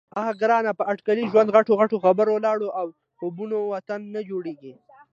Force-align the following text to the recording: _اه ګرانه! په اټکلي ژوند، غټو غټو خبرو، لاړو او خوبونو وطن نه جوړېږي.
_اه 0.19 0.27
ګرانه! 0.41 0.71
په 0.79 0.83
اټکلي 0.91 1.23
ژوند، 1.31 1.53
غټو 1.55 1.73
غټو 1.79 1.97
خبرو، 2.05 2.43
لاړو 2.45 2.67
او 2.79 2.85
خوبونو 3.17 3.57
وطن 3.73 4.01
نه 4.13 4.21
جوړېږي. 4.29 4.73